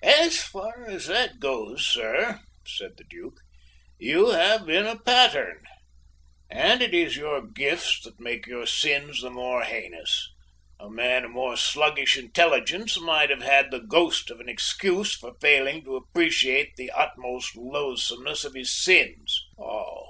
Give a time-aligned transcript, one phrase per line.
[0.00, 3.34] "So far as that goes, sir," said the Duke,
[3.98, 5.64] "you have been a pattern.
[6.48, 10.30] And it is your gifts that make your sins the more heinous;
[10.78, 15.16] a man of a more sluggish intelligence might have had the ghost of an excuse
[15.16, 20.06] for failing to appreciate the utmost loathsomeness of his sins." "Oh!